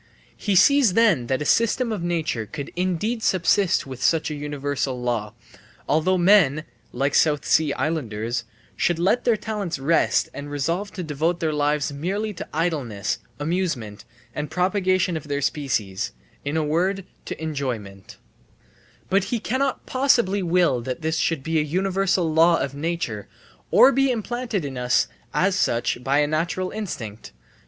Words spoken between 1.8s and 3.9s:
of nature could indeed subsist